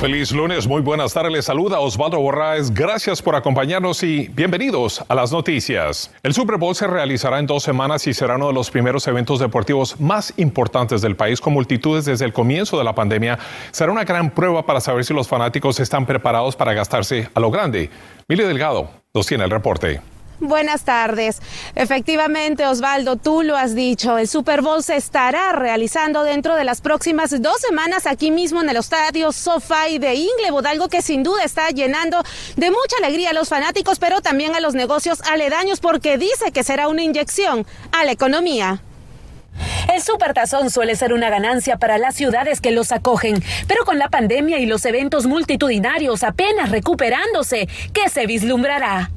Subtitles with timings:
[0.00, 1.32] Feliz lunes, muy buenas tardes.
[1.32, 2.72] Les saluda Osvaldo Borraes.
[2.72, 6.14] Gracias por acompañarnos y bienvenidos a las noticias.
[6.22, 9.40] El Super Bowl se realizará en dos semanas y será uno de los primeros eventos
[9.40, 13.40] deportivos más importantes del país con multitudes desde el comienzo de la pandemia.
[13.72, 17.50] Será una gran prueba para saber si los fanáticos están preparados para gastarse a lo
[17.50, 17.90] grande.
[18.28, 20.00] Mili Delgado nos tiene el reporte.
[20.40, 21.40] Buenas tardes.
[21.74, 26.80] Efectivamente, Osvaldo, tú lo has dicho, el Super Bowl se estará realizando dentro de las
[26.80, 31.42] próximas dos semanas aquí mismo en el estadio SoFi de Inglewood, algo que sin duda
[31.42, 32.22] está llenando
[32.54, 36.62] de mucha alegría a los fanáticos, pero también a los negocios aledaños, porque dice que
[36.62, 38.80] será una inyección a la economía.
[39.92, 44.08] El supertazón suele ser una ganancia para las ciudades que los acogen, pero con la
[44.08, 49.10] pandemia y los eventos multitudinarios apenas recuperándose, ¿qué se vislumbrará?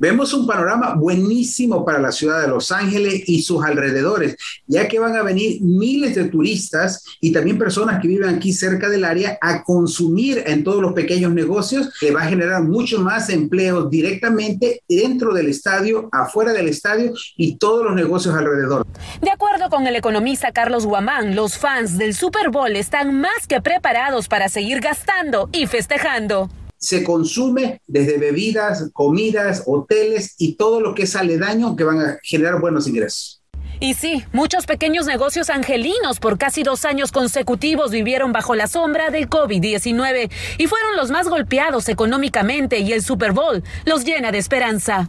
[0.00, 4.36] Vemos un panorama buenísimo para la ciudad de Los Ángeles y sus alrededores,
[4.68, 8.88] ya que van a venir miles de turistas y también personas que viven aquí cerca
[8.88, 13.28] del área a consumir en todos los pequeños negocios, que va a generar mucho más
[13.28, 18.86] empleo directamente dentro del estadio, afuera del estadio y todos los negocios alrededor.
[19.20, 23.60] De acuerdo con el economista Carlos Guamán, los fans del Super Bowl están más que
[23.60, 30.94] preparados para seguir gastando y festejando se consume desde bebidas, comidas, hoteles y todo lo
[30.94, 33.42] que es aledaño que van a generar buenos ingresos.
[33.80, 39.10] Y sí, muchos pequeños negocios angelinos por casi dos años consecutivos vivieron bajo la sombra
[39.10, 44.38] del COVID-19 y fueron los más golpeados económicamente y el Super Bowl los llena de
[44.38, 45.08] esperanza.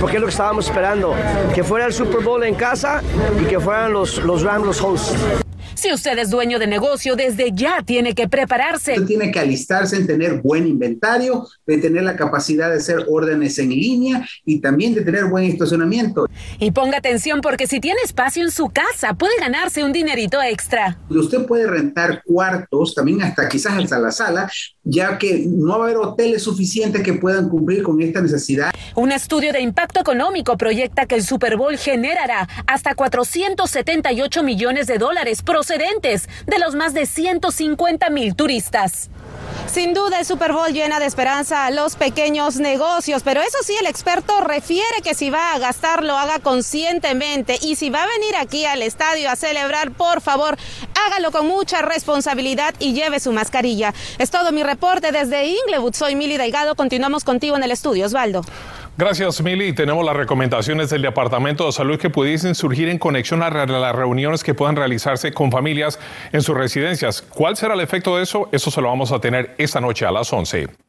[0.00, 1.14] Porque es lo que estábamos esperando,
[1.54, 3.02] que fuera el Super Bowl en casa
[3.42, 5.43] y que fueran los, los Rams los hosts.
[5.74, 8.92] Si usted es dueño de negocio, desde ya tiene que prepararse.
[8.92, 13.58] Usted tiene que alistarse en tener buen inventario, de tener la capacidad de hacer órdenes
[13.58, 16.26] en línea y también de tener buen estacionamiento.
[16.58, 20.98] Y ponga atención porque si tiene espacio en su casa, puede ganarse un dinerito extra.
[21.10, 24.50] Usted puede rentar cuartos, también hasta quizás hasta la sala,
[24.84, 28.72] ya que no va a haber hoteles suficientes que puedan cumplir con esta necesidad.
[28.94, 34.98] Un estudio de impacto económico proyecta que el Super Bowl generará hasta 478 millones de
[34.98, 39.10] dólares procedentes de los más de 150 mil turistas.
[39.66, 43.74] Sin duda el Super Bowl llena de esperanza a los pequeños negocios, pero eso sí,
[43.80, 48.06] el experto refiere que si va a gastar lo haga conscientemente y si va a
[48.06, 50.56] venir aquí al estadio a celebrar, por favor,
[51.06, 53.92] hágalo con mucha responsabilidad y lleve su mascarilla.
[54.18, 55.94] Es todo mi reporte desde Inglewood.
[55.94, 56.74] Soy Mili Delgado.
[56.76, 58.42] Continuamos contigo en el estudio, Osvaldo.
[58.96, 59.72] Gracias, Mili.
[59.72, 64.44] Tenemos las recomendaciones del Departamento de Salud que pudiesen surgir en conexión a las reuniones
[64.44, 65.98] que puedan realizarse con familias
[66.30, 67.20] en sus residencias.
[67.20, 68.48] ¿Cuál será el efecto de eso?
[68.52, 70.83] Eso se lo vamos a tener esta noche a las 11.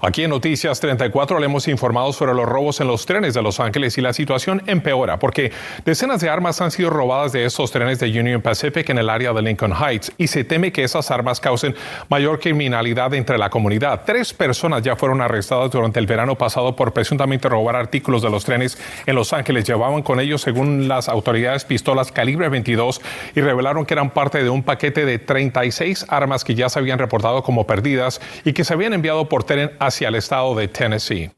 [0.00, 3.60] Aquí en Noticias 34 le hemos informado sobre los robos en los trenes de Los
[3.60, 5.52] Ángeles y la situación empeora porque
[5.84, 9.32] decenas de armas han sido robadas de estos trenes de Union Pacific en el área
[9.32, 11.76] de Lincoln Heights y se teme que esas armas causen
[12.08, 14.02] mayor criminalidad entre la comunidad.
[14.04, 18.44] Tres personas ya fueron arrestadas durante el verano pasado por presuntamente robar artículos de los
[18.44, 19.64] trenes en Los Ángeles.
[19.66, 23.00] Llevaban con ellos, según las autoridades, pistolas calibre 22
[23.36, 26.98] y revelaron que eran parte de un paquete de 36 armas que ya se habían
[26.98, 29.41] reportado como perdidas y que se habían enviado por
[29.78, 31.30] hacia el estado de Tennessee.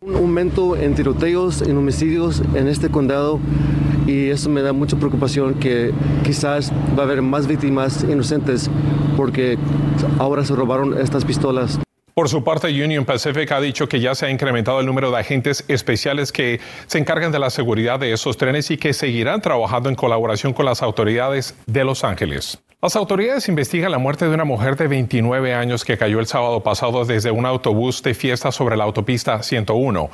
[0.00, 3.40] Un aumento en tiroteos, en homicidios en este condado
[4.06, 5.92] y eso me da mucha preocupación que
[6.24, 8.70] quizás va a haber más víctimas inocentes
[9.16, 9.58] porque
[10.18, 11.80] ahora se robaron estas pistolas.
[12.18, 15.18] Por su parte, Union Pacific ha dicho que ya se ha incrementado el número de
[15.18, 19.90] agentes especiales que se encargan de la seguridad de esos trenes y que seguirán trabajando
[19.90, 22.58] en colaboración con las autoridades de Los Ángeles.
[22.86, 26.62] Las autoridades investigan la muerte de una mujer de 29 años que cayó el sábado
[26.62, 30.08] pasado desde un autobús de fiesta sobre la autopista 101.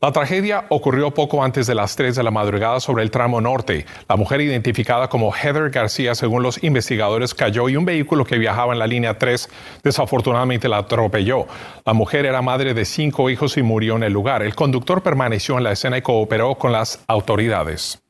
[0.00, 3.86] La tragedia ocurrió poco antes de las 3 de la madrugada sobre el tramo norte.
[4.08, 8.74] La mujer identificada como Heather García, según los investigadores, cayó y un vehículo que viajaba
[8.74, 9.48] en la línea 3
[9.82, 11.46] desafortunadamente la atropelló.
[11.84, 14.42] La mujer era madre de cinco hijos y murió en el lugar.
[14.42, 18.02] El conductor permaneció en la escena y cooperó con las autoridades.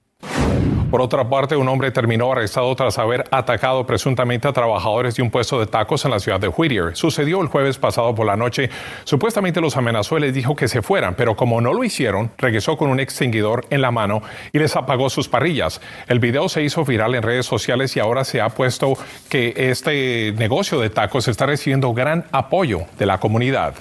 [0.90, 5.30] Por otra parte, un hombre terminó arrestado tras haber atacado presuntamente a trabajadores de un
[5.30, 6.96] puesto de tacos en la ciudad de Whittier.
[6.96, 8.70] Sucedió el jueves pasado por la noche.
[9.04, 12.78] Supuestamente los amenazó y les dijo que se fueran, pero como no lo hicieron, regresó
[12.78, 15.82] con un extinguidor en la mano y les apagó sus parrillas.
[16.06, 18.94] El video se hizo viral en redes sociales y ahora se ha puesto
[19.28, 23.74] que este negocio de tacos está recibiendo gran apoyo de la comunidad.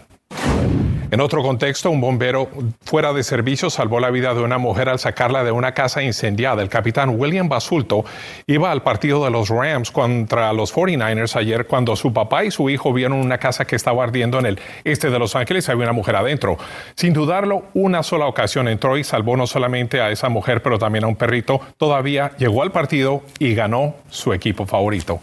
[1.09, 2.50] En otro contexto, un bombero
[2.83, 6.62] fuera de servicio salvó la vida de una mujer al sacarla de una casa incendiada.
[6.62, 8.04] El capitán William Basulto
[8.45, 12.69] iba al partido de los Rams contra los 49ers ayer cuando su papá y su
[12.69, 15.86] hijo vieron una casa que estaba ardiendo en el este de Los Ángeles y había
[15.86, 16.57] una mujer adentro.
[16.95, 21.06] Sin dudarlo, una sola ocasión entró y salvó no solamente a esa mujer, pero también
[21.06, 21.62] a un perrito.
[21.77, 25.21] Todavía llegó al partido y ganó su equipo favorito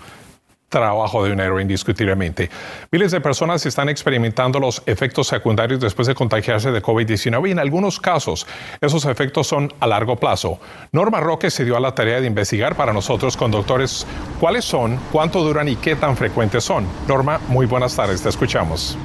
[0.81, 2.51] trabajo de un héroe indiscutiblemente.
[2.91, 7.61] Miles de personas están experimentando los efectos secundarios después de contagiarse de COVID-19 y en
[7.61, 8.47] algunos casos
[8.81, 10.59] esos efectos son a largo plazo.
[10.91, 14.07] Norma Roque se dio a la tarea de investigar para nosotros con doctores
[14.41, 16.87] cuáles son, cuánto duran y qué tan frecuentes son.
[17.07, 18.99] Norma, muy buenas tardes, te escuchamos.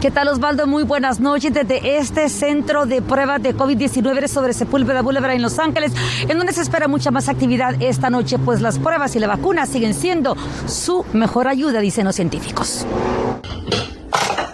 [0.00, 0.68] ¿Qué tal Osvaldo?
[0.68, 5.58] Muy buenas noches desde este centro de pruebas de COVID-19 sobre Sepúlveda Boulevard en Los
[5.58, 5.92] Ángeles,
[6.28, 9.66] en donde se espera mucha más actividad esta noche, pues las pruebas y la vacuna
[9.66, 10.36] siguen siendo
[10.68, 12.86] su mejor ayuda, dicen los científicos.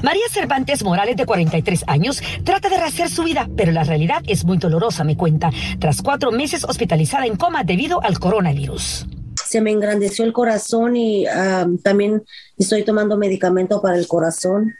[0.02, 4.46] María Cervantes Morales, de 43 años, trata de rehacer su vida, pero la realidad es
[4.46, 9.06] muy dolorosa, me cuenta, tras cuatro meses hospitalizada en coma debido al coronavirus.
[9.44, 12.25] Se me engrandeció el corazón y ah, también
[12.56, 14.73] estoy tomando medicamento para el corazón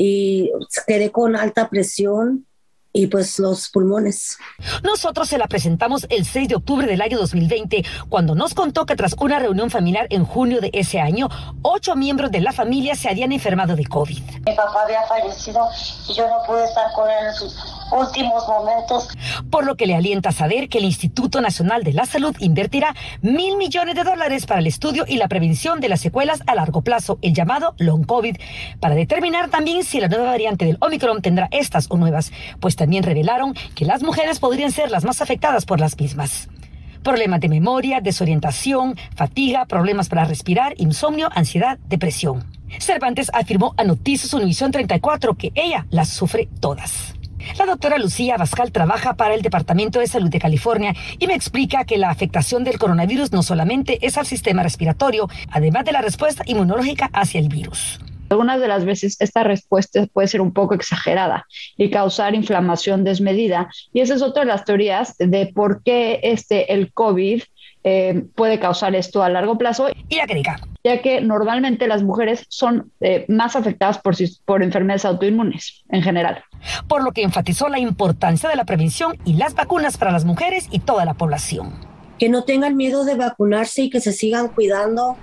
[0.00, 0.52] y
[0.86, 2.46] quedé con alta presión
[2.92, 4.38] y pues los pulmones.
[4.84, 8.94] Nosotros se la presentamos el 6 de octubre del año 2020, cuando nos contó que
[8.94, 11.28] tras una reunión familiar en junio de ese año,
[11.62, 14.22] ocho miembros de la familia se habían enfermado de COVID.
[14.46, 15.68] Mi papá había fallecido
[16.08, 17.34] y yo no pude estar con él en
[17.92, 19.08] últimos momentos.
[19.50, 23.56] Por lo que le alienta saber que el Instituto Nacional de la Salud invertirá mil
[23.56, 27.18] millones de dólares para el estudio y la prevención de las secuelas a largo plazo,
[27.22, 28.36] el llamado long COVID,
[28.80, 33.02] para determinar también si la nueva variante del Omicron tendrá estas o nuevas, pues también
[33.02, 36.48] revelaron que las mujeres podrían ser las más afectadas por las mismas.
[37.02, 42.44] Problemas de memoria, desorientación, fatiga, problemas para respirar, insomnio, ansiedad, depresión.
[42.78, 47.14] Cervantes afirmó a Noticias Univisión 34 que ella las sufre todas.
[47.58, 51.84] La doctora Lucía Bascal trabaja para el Departamento de Salud de California y me explica
[51.84, 56.42] que la afectación del coronavirus no solamente es al sistema respiratorio, además de la respuesta
[56.46, 58.00] inmunológica hacia el virus.
[58.30, 61.46] Algunas de las veces esta respuesta puede ser un poco exagerada
[61.76, 63.70] y causar inflamación desmedida.
[63.92, 67.42] Y esa es otra de las teorías de por qué este, el COVID
[67.84, 69.88] eh, puede causar esto a largo plazo.
[70.08, 70.26] Y la
[70.84, 74.14] Ya que normalmente las mujeres son eh, más afectadas por,
[74.44, 76.42] por enfermedades autoinmunes en general.
[76.86, 80.68] Por lo que enfatizó la importancia de la prevención y las vacunas para las mujeres
[80.70, 81.74] y toda la población.
[82.18, 85.16] Que no tengan miedo de vacunarse y que se sigan cuidando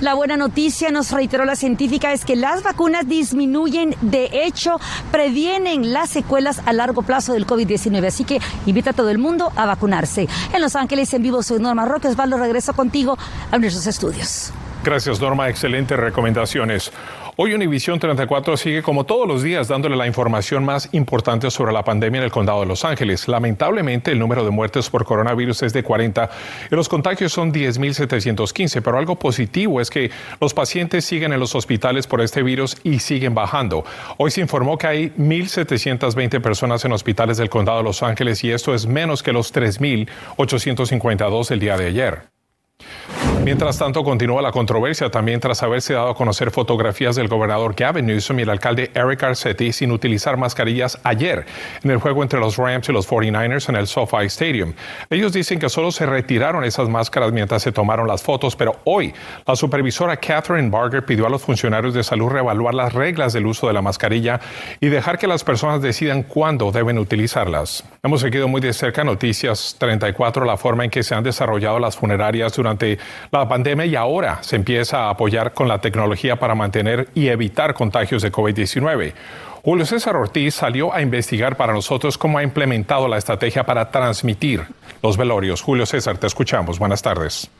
[0.00, 5.92] la buena noticia, nos reiteró la científica, es que las vacunas disminuyen, de hecho, previenen
[5.92, 8.06] las secuelas a largo plazo del COVID-19.
[8.06, 10.28] Así que invita a todo el mundo a vacunarse.
[10.52, 12.08] En Los Ángeles, en vivo, soy Norma Roque.
[12.08, 13.18] Osvaldo, regreso contigo
[13.50, 14.52] a nuestros estudios.
[14.88, 15.50] Gracias, Norma.
[15.50, 16.90] Excelentes recomendaciones.
[17.36, 21.84] Hoy Univisión 34 sigue como todos los días dándole la información más importante sobre la
[21.84, 23.28] pandemia en el condado de Los Ángeles.
[23.28, 26.30] Lamentablemente el número de muertes por coronavirus es de 40
[26.70, 31.54] y los contagios son 10.715, pero algo positivo es que los pacientes siguen en los
[31.54, 33.84] hospitales por este virus y siguen bajando.
[34.16, 38.52] Hoy se informó que hay 1.720 personas en hospitales del condado de Los Ángeles y
[38.52, 42.22] esto es menos que los 3.852 el día de ayer.
[43.48, 48.04] Mientras tanto, continúa la controversia también tras haberse dado a conocer fotografías del gobernador Gavin
[48.04, 51.46] Newsom y el alcalde Eric Arcetti sin utilizar mascarillas ayer
[51.82, 54.74] en el juego entre los Rams y los 49ers en el SoFi Stadium.
[55.08, 59.14] Ellos dicen que solo se retiraron esas máscaras mientras se tomaron las fotos, pero hoy
[59.46, 63.66] la supervisora Catherine Barger pidió a los funcionarios de salud reevaluar las reglas del uso
[63.66, 64.40] de la mascarilla
[64.78, 67.82] y dejar que las personas decidan cuándo deben utilizarlas.
[68.02, 71.96] Hemos seguido muy de cerca Noticias 34 la forma en que se han desarrollado las
[71.96, 72.98] funerarias durante
[73.38, 77.74] la pandemia y ahora se empieza a apoyar con la tecnología para mantener y evitar
[77.74, 79.12] contagios de COVID-19.
[79.62, 84.66] Julio César Ortiz salió a investigar para nosotros cómo ha implementado la estrategia para transmitir
[85.02, 85.62] los velorios.
[85.62, 86.78] Julio César, te escuchamos.
[86.78, 87.50] Buenas tardes.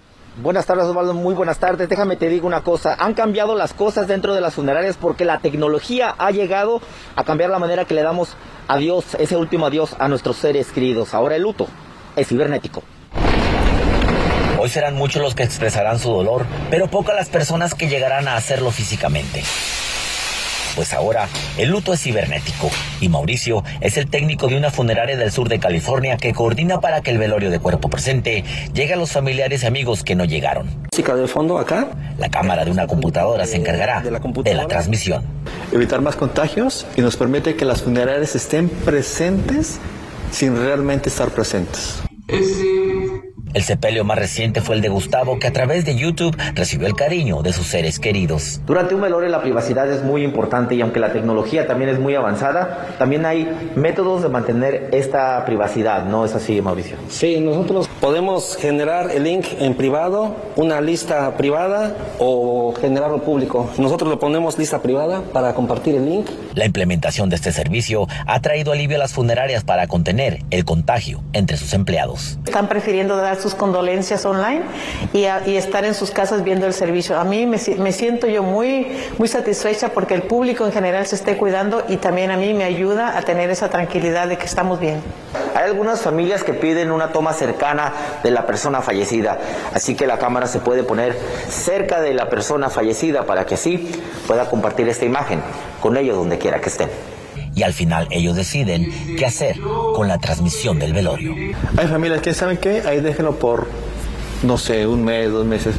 [0.40, 1.14] Buenas tardes, Osvaldo.
[1.14, 1.88] Muy buenas tardes.
[1.88, 2.94] Déjame te digo una cosa.
[2.98, 6.80] Han cambiado las cosas dentro de las funerarias porque la tecnología ha llegado
[7.16, 8.36] a cambiar la manera que le damos
[8.68, 11.12] adiós, ese último adiós a nuestros seres queridos.
[11.12, 11.66] Ahora el luto
[12.14, 12.82] es cibernético.
[14.60, 18.34] Hoy serán muchos los que expresarán su dolor, pero pocas las personas que llegarán a
[18.34, 19.44] hacerlo físicamente.
[20.74, 22.68] Pues ahora el luto es cibernético
[23.00, 27.02] y Mauricio es el técnico de una funeraria del sur de California que coordina para
[27.02, 28.42] que el velorio de cuerpo presente
[28.74, 30.68] llegue a los familiares y amigos que no llegaron.
[30.90, 31.88] Música de fondo acá.
[32.18, 35.22] La cámara de una computadora se encargará de la, de la transmisión.
[35.70, 39.78] Evitar más contagios y nos permite que las funerarias estén presentes
[40.32, 42.02] sin realmente estar presentes.
[42.26, 42.87] Este
[43.54, 46.94] El sepelio más reciente fue el de Gustavo, que a través de YouTube recibió el
[46.94, 48.60] cariño de sus seres queridos.
[48.66, 52.14] Durante un velorio la privacidad es muy importante y aunque la tecnología también es muy
[52.14, 56.96] avanzada, también hay métodos de mantener esta privacidad, ¿no es así, Mauricio?
[57.08, 63.70] Sí, nosotros podemos generar el link en privado, una lista privada o generarlo público.
[63.78, 66.26] Nosotros lo ponemos lista privada para compartir el link.
[66.54, 71.22] La implementación de este servicio ha traído alivio a las funerarias para contener el contagio
[71.32, 72.38] entre sus empleados.
[72.44, 74.62] Están prefiriendo dar sus condolencias online
[75.12, 75.24] y,
[75.56, 77.18] estar en sus casas viendo el servicio.
[77.18, 77.58] A mí me,
[77.92, 78.86] siento yo muy,
[79.18, 82.64] muy satisfecha porque el público en general se esté cuidando y también a mí me
[82.64, 85.02] ayuda a tener esa tranquilidad de que estamos bien.
[85.54, 87.92] Hay algunas familias que piden una toma cercana
[88.22, 89.38] de la persona fallecida,
[89.74, 91.18] así que la cámara se puede poner
[91.48, 93.90] cerca de la persona fallecida para que así
[94.26, 95.42] pueda compartir esta imagen
[95.80, 97.17] con ellos donde quiera que estén
[97.58, 101.34] y al final ellos deciden qué hacer con la transmisión del velorio.
[101.76, 103.66] Hay familias que saben que ahí déjenlo por,
[104.44, 105.74] no sé, un mes, dos meses.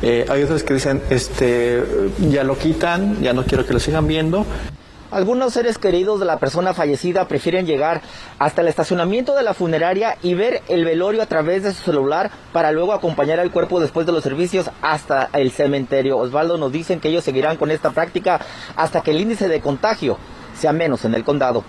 [0.00, 1.84] Eh, hay otros que dicen, este,
[2.30, 4.46] ya lo quitan, ya no quiero que lo sigan viendo.
[5.10, 8.00] Algunos seres queridos de la persona fallecida prefieren llegar
[8.38, 12.30] hasta el estacionamiento de la funeraria y ver el velorio a través de su celular
[12.52, 16.16] para luego acompañar al cuerpo después de los servicios hasta el cementerio.
[16.16, 18.40] Osvaldo nos dicen que ellos seguirán con esta práctica
[18.76, 20.16] hasta que el índice de contagio
[20.58, 21.64] sea menos en el condado.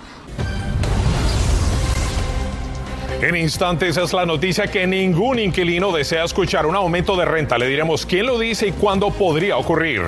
[3.21, 7.59] En instantes es la noticia que ningún inquilino desea escuchar un aumento de renta.
[7.59, 10.01] Le diremos quién lo dice y cuándo podría ocurrir.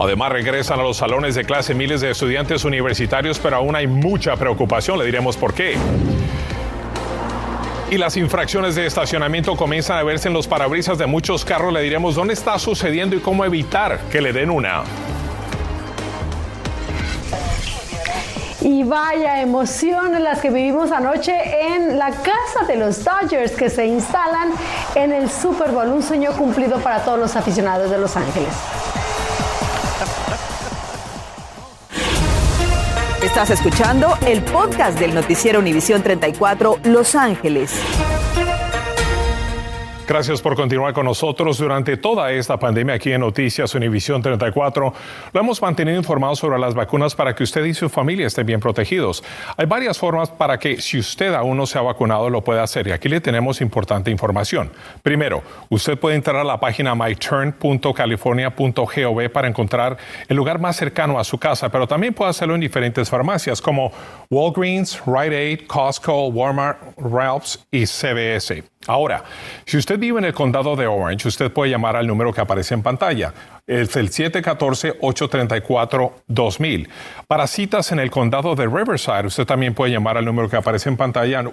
[0.00, 4.36] Además regresan a los salones de clase miles de estudiantes universitarios, pero aún hay mucha
[4.36, 5.00] preocupación.
[5.00, 5.76] Le diremos por qué.
[7.90, 11.72] Y las infracciones de estacionamiento comienzan a verse en los parabrisas de muchos carros.
[11.72, 14.84] Le diremos dónde está sucediendo y cómo evitar que le den una.
[18.64, 23.84] Y vaya emoción las que vivimos anoche en la casa de los Dodgers que se
[23.84, 24.52] instalan
[24.94, 25.88] en el Super Bowl.
[25.88, 28.48] Un sueño cumplido para todos los aficionados de Los Ángeles.
[33.22, 37.70] Estás escuchando el podcast del noticiero Univisión 34 Los Ángeles.
[40.06, 44.92] Gracias por continuar con nosotros durante toda esta pandemia aquí en Noticias Univisión 34.
[45.32, 48.60] Lo hemos mantenido informado sobre las vacunas para que usted y su familia estén bien
[48.60, 49.24] protegidos.
[49.56, 52.86] Hay varias formas para que si usted aún no se ha vacunado lo pueda hacer
[52.86, 54.70] y aquí le tenemos importante información.
[55.02, 59.96] Primero, usted puede entrar a la página myturn.california.gov para encontrar
[60.28, 63.90] el lugar más cercano a su casa, pero también puede hacerlo en diferentes farmacias como
[64.28, 68.73] Walgreens, Rite Aid, Costco, Walmart, Ralph's y CVS.
[68.86, 69.24] Ahora,
[69.64, 72.74] si usted vive en el condado de Orange, usted puede llamar al número que aparece
[72.74, 73.32] en pantalla.
[73.66, 76.88] Es el 714-834-2000.
[77.26, 80.90] Para citas en el condado de Riverside, usted también puede llamar al número que aparece
[80.90, 81.44] en pantalla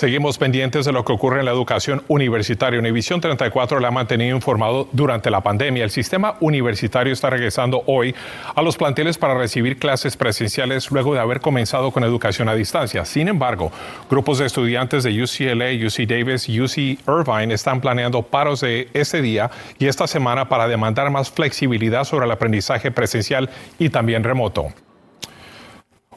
[0.00, 2.80] Seguimos pendientes de lo que ocurre en la educación universitaria.
[2.80, 5.84] Univisión 34 la ha mantenido informado durante la pandemia.
[5.84, 8.14] El sistema universitario está regresando hoy
[8.54, 13.04] a los planteles para recibir clases presenciales luego de haber comenzado con educación a distancia.
[13.04, 13.72] Sin embargo,
[14.08, 19.50] grupos de estudiantes de UCLA, UC Davis UC Irvine están planeando paros de este día
[19.78, 24.72] y esta semana para demandar más flexibilidad sobre el aprendizaje presencial y también remoto.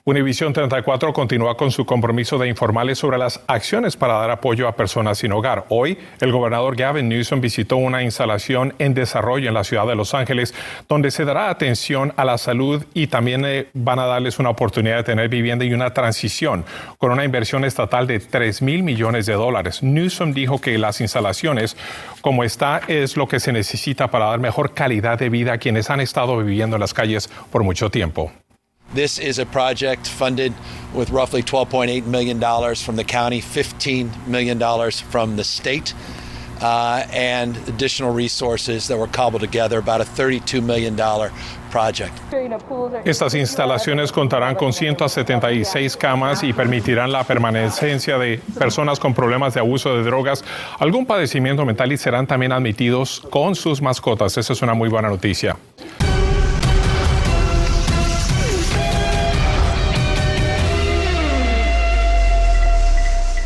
[0.05, 4.75] Univisión 34 continúa con su compromiso de informarles sobre las acciones para dar apoyo a
[4.75, 5.63] personas sin hogar.
[5.69, 10.13] Hoy, el gobernador Gavin Newsom visitó una instalación en desarrollo en la ciudad de Los
[10.13, 10.53] Ángeles,
[10.89, 14.97] donde se dará atención a la salud y también eh, van a darles una oportunidad
[14.97, 16.65] de tener vivienda y una transición
[16.97, 19.83] con una inversión estatal de 3 mil millones de dólares.
[19.83, 21.77] Newsom dijo que las instalaciones
[22.19, 25.89] como está es lo que se necesita para dar mejor calidad de vida a quienes
[25.89, 28.33] han estado viviendo en las calles por mucho tiempo.
[28.93, 30.53] This is a project funded
[30.93, 32.39] with roughly $12.8 million
[32.75, 34.59] from the county, $15 million
[34.91, 35.93] from the state.
[36.61, 40.95] Uh, and additional resources that were cobbled together, about a $32 million
[41.71, 42.13] project.
[43.03, 49.59] Estas instalaciones contarán con 176 camas y permitirán la permanencia de personas con problemas de
[49.59, 50.45] abuso de drogas,
[50.79, 54.37] algún padecimiento mental y serán también admitidos con sus mascotas.
[54.37, 55.57] Esa es una muy buena noticia.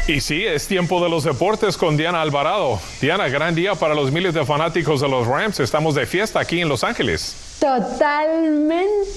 [0.08, 2.80] Y sí, es tiempo de los deportes con Diana Alvarado.
[3.02, 5.60] Diana, gran día para los miles de fanáticos de los Rams.
[5.60, 7.36] Estamos de fiesta aquí en Los Ángeles.
[7.60, 9.10] Totalmente.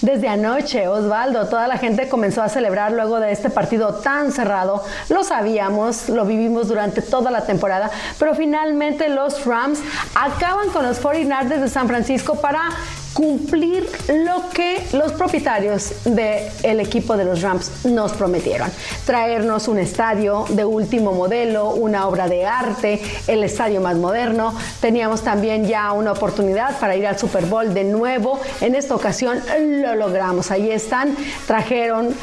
[0.00, 4.82] Desde anoche, Osvaldo, toda la gente comenzó a celebrar luego de este partido tan cerrado.
[5.10, 9.80] Lo sabíamos, lo vivimos durante toda la temporada, pero finalmente los Rams
[10.14, 12.70] acaban con los 49ers de San Francisco para
[13.14, 18.70] cumplir lo que los propietarios del equipo de los Rams nos prometieron.
[19.06, 24.54] Traernos un estadio de último modelo, una obra de arte, el estadio más moderno.
[24.80, 28.40] Teníamos también ya una oportunidad para ir al Super Bowl de nuevo.
[28.60, 30.50] En esta ocasión lo logramos.
[30.50, 31.16] Ahí están.
[31.46, 32.14] Trajeron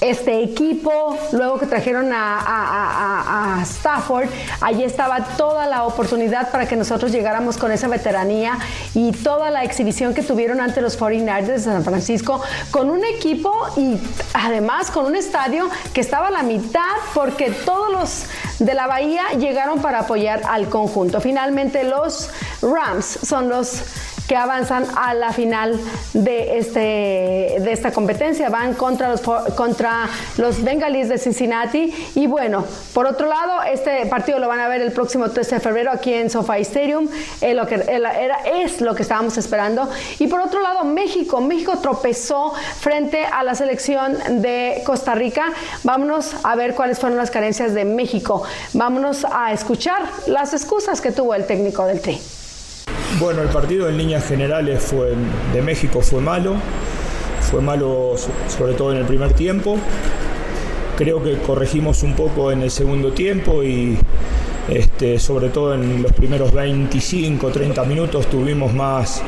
[0.00, 4.28] este equipo, luego que trajeron a, Stafford,
[4.60, 8.58] allí estaba toda la oportunidad para que nosotros llegáramos con esa veteranía
[8.94, 12.40] y toda la exhibición que tuvieron ante los 49ers de San Francisco,
[12.70, 13.98] con un equipo y
[14.34, 16.80] además con un estadio que estaba a la mitad
[17.14, 18.24] porque todos los
[18.58, 21.20] de la Bahía llegaron para apoyar al conjunto.
[21.20, 22.30] Finalmente los
[22.62, 23.82] Rams son los
[24.28, 25.80] que avanzan a la final
[26.12, 26.80] de, este,
[27.60, 28.50] de esta competencia.
[28.50, 31.92] Van contra los, contra los Bengalis de Cincinnati.
[32.14, 35.60] Y bueno, por otro lado, este partido lo van a ver el próximo 13 de
[35.60, 37.08] febrero aquí en SoFi Stadium.
[37.40, 38.12] Es lo que, era,
[38.44, 39.88] es lo que estábamos esperando.
[40.18, 41.40] Y por otro lado, México.
[41.40, 45.46] México tropezó frente a la selección de Costa Rica.
[45.84, 48.42] Vámonos a ver cuáles fueron las carencias de México.
[48.74, 52.20] Vámonos a escuchar las excusas que tuvo el técnico del Tri.
[53.16, 55.12] Bueno, el partido en líneas generales fue,
[55.52, 56.54] de México fue malo,
[57.50, 58.14] fue malo
[58.46, 59.76] sobre todo en el primer tiempo.
[60.96, 63.96] Creo que corregimos un poco en el segundo tiempo y
[64.68, 69.22] este, sobre todo en los primeros 25, 30 minutos tuvimos más,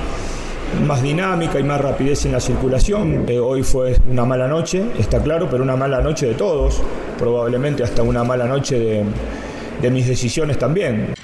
[0.86, 3.26] más dinámica y más rapidez en la circulación.
[3.42, 6.80] Hoy fue una mala noche, está claro, pero una mala noche de todos,
[7.18, 9.04] probablemente hasta una mala noche
[9.80, 11.14] de mis decisiones también.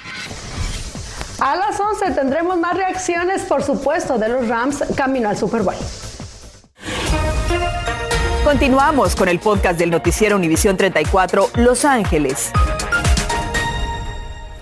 [1.39, 5.75] A las 11 tendremos más reacciones, por supuesto, de los Rams camino al Super Bowl.
[8.43, 12.51] Continuamos con el podcast del noticiero Univisión 34 Los Ángeles.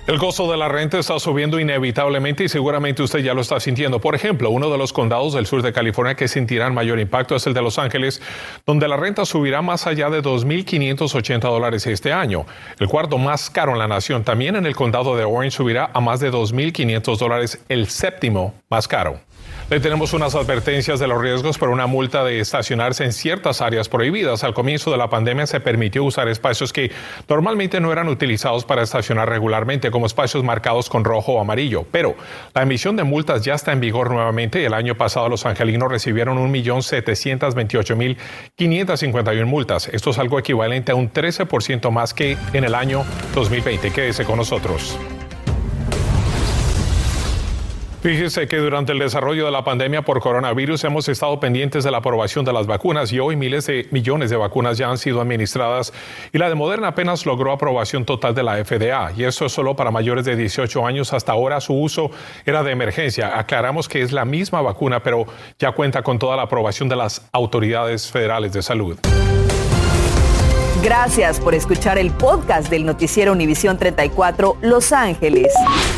[0.08, 4.00] El costo de la renta está subiendo inevitablemente y seguramente usted ya lo está sintiendo.
[4.00, 7.48] Por ejemplo, uno de los condados del sur de California que sentirán mayor impacto es
[7.48, 8.22] el de Los Ángeles,
[8.68, 12.46] donde la renta subirá más allá de 2.580 dólares este año.
[12.78, 16.00] El cuarto más caro en la nación, también en el condado de Orange, subirá a
[16.02, 19.20] más de 2.500 dólares, el séptimo más caro.
[19.68, 23.90] Le tenemos unas advertencias de los riesgos por una multa de estacionarse en ciertas áreas
[23.90, 24.44] prohibidas.
[24.44, 26.92] Al comienzo de la pandemia se permitió usar espacios que
[27.28, 31.84] normalmente no eran utilizados para estacionar regularmente, como espacios marcados con rojo o amarillo.
[31.92, 32.14] Pero
[32.54, 34.64] la emisión de multas ya está en vigor nuevamente.
[34.64, 39.88] El año pasado los angelinos recibieron 1.728.551 multas.
[39.88, 43.92] Esto es algo equivalente a un 13% más que en el año 2020.
[43.92, 44.96] Quédese con nosotros.
[48.06, 51.98] Fíjese que durante el desarrollo de la pandemia por coronavirus hemos estado pendientes de la
[51.98, 55.92] aprobación de las vacunas y hoy miles de millones de vacunas ya han sido administradas
[56.32, 59.76] y la de Moderna apenas logró aprobación total de la FDA y eso es solo
[59.76, 61.14] para mayores de 18 años.
[61.14, 62.12] Hasta ahora su uso
[62.46, 63.40] era de emergencia.
[63.40, 65.26] Aclaramos que es la misma vacuna, pero
[65.58, 69.00] ya cuenta con toda la aprobación de las autoridades federales de salud.
[70.84, 75.52] Gracias por escuchar el podcast del noticiero Univisión 34 Los Ángeles.